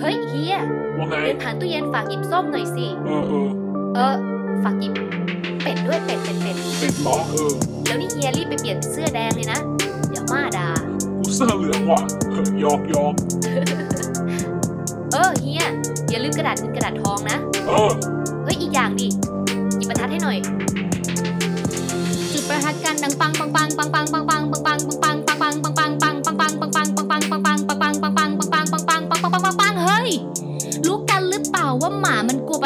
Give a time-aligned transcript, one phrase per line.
[0.00, 0.56] เฮ้ยเฮีย
[0.98, 3.48] ว่าไงเดินผ่านตู้เย็นฝากหยิบส้มหน่อยสิ เออเออ
[3.94, 4.14] เออ
[4.64, 4.92] ฝากหยิบ
[5.62, 7.52] เป็ดด้วยเป็ดเป็ดเป็ดเป็ดเหรอเออ
[7.86, 9.58] แล้วนี่เฮียรีบไปเปลี่ยนเสื้อแดงเลยนะ
[10.08, 10.68] เดี๋ยวมาด่า
[11.18, 12.00] กูเสื้อเหลืองว่ะ
[12.30, 13.14] เออยอกยอก
[15.12, 15.64] เออเฮีย
[16.10, 17.38] อย่าลืมกระดาษเงินกระดาษทองนะ
[17.68, 17.90] เออ
[18.44, 19.08] เฮ้ยอีกอย่างดิ
[19.76, 20.38] หยิบประทัดให้หน่อย
[22.32, 24.31] จุดประทัดกันดังปังปังปังปังปังปัง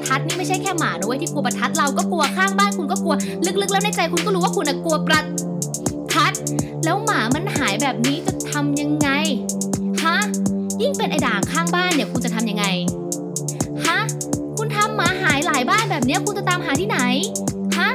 [0.00, 3.14] ประทัดนี่ไม่ใช่แค่หมานะเว้ยที่กลัวประทัดเราก็กลัวข้างบ้านคุณก็กลัว
[3.46, 5.22] ลึกๆ แล้วในใจคุณก็รู้ว่าคุณน่ะกลัวประ
[6.14, 6.32] ทัด
[6.84, 9.08] แล้วหมามันหายแบบนี้จะทำยังไง
[10.02, 10.16] ฮะ
[10.80, 12.64] ยิ่งเป็นไอ้ด่างข้างบ้านเนี่ยคุณจะทำยังไง
[13.86, 13.98] ฮะ
[14.56, 16.98] คุณทำหมาหายหลายบ้านแบบนี้คุณจะตามหาที่ไหน
[17.78, 17.88] ฮะ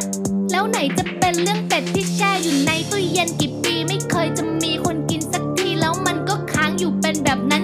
[0.51, 7.63] แล้วไหนจะเป็นเรื่องเป็ดที่แช่อยู่ในตู้เย็นกี่ปีไม่เคยจะมีคนกินสักทีแล้วมันก็ค้างอยู่เป็นแบบนั้น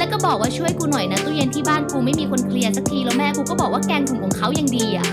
[0.00, 5.08] แล้วก็บอกว่าช่วยกูหน่อยนะตู้เย็นที่บ้านกูไม่มีคนเคลียร์สักทีแล้วแม่กูก็บอกว่าแกงถุงของเขายังดีอะ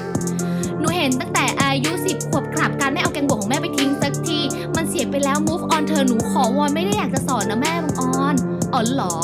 [0.80, 4.40] หนูเห็นตั้งแต่อายุสิบขวบกราบการไม่เอาแกงบวกของแม่ไปทิ้งสักที
[4.76, 8.36] มันเสียไปแล้ว move on เธอหนูขอวอนไม่ได้อยากจะสอนนะแม่บังออน
[8.74, 9.16] อ๋อหรอ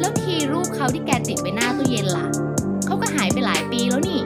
[0.00, 2.26] แล้วทีรูปเขาที่แกติดไปหน้าตู้เย็นล่ะ
[2.86, 4.20] เขาก็หายไปหลายปีแล้วนี่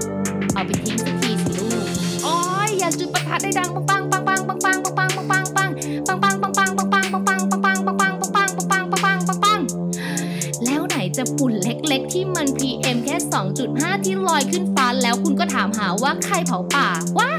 [11.17, 13.17] จะฝุ่นเล็กๆ ที่มัน PM แค่
[13.61, 17.31] 2.5 ที่ลอยขึ้นฟ้าแล้วคุณก็ถามหาว่าใครเผาป่าวะ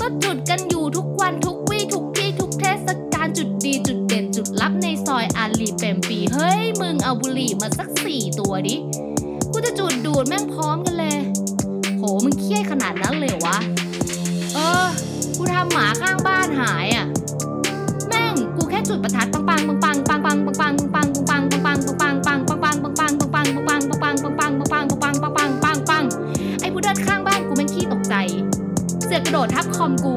[0.00, 8.76] ก็จุดกันอยู่ทุกวันทุกวี่ทุกที่ทุกเทศกาลจุดดีจุดเด่นจุดลับในซอยอาลีเปมปี เฮ้ย มึงเอาบุหรี่มาสักสี่ตัวดิ
[9.52, 11.18] กูจะจุดดูดแม่งพร้อมกันเลย
[11.98, 13.58] โหมึงเครียดขนาดนั้นเลยวะ
[14.54, 14.86] เออ
[15.36, 17.06] กูทำหมาข้างบ้านหายอะ
[18.08, 20.97] แม่งกูแค่จุดประทัดปังปังปังปังปังปังปังปังปังปัง
[26.88, 28.14] ไอ้ผู้เดินข้างบ้านกูแม่งขี้ตกใจ
[29.04, 30.16] เสือกกระโดดทับคอมกู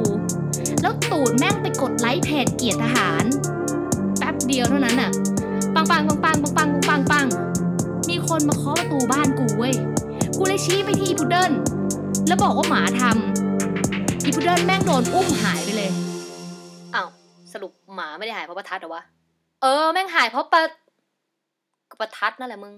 [0.82, 3.26] แล้วตูดแม่งไปกดไลค์เพจเกียรติทหาร
[4.18, 5.12] แป๊บเดียวเท่านั้นน่ะ
[5.74, 7.28] ปังปังปังปังปังปังปังปัง
[8.09, 9.74] มีคนมาเคาะประตูบ้านกูเว้ย
[10.38, 11.52] กูเลยชี้ไปที่อีพุดเดิล
[12.28, 15.92] แล้วบอกว่าหมาทำอีพุดเดิลแม่งโดนอุ้มหายไปเลย
[16.96, 17.09] อ้าว
[17.53, 19.03] สรุปหมาไม่ได้หายเพราะประทัดเหรอวะ
[19.62, 20.62] เออแม่งหายเพราะประ
[22.00, 22.74] ประทัดนั่นแหละมึง